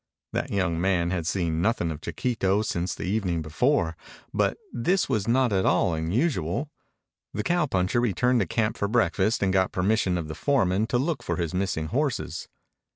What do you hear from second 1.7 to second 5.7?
of Chiquito since the evening before, but this was not at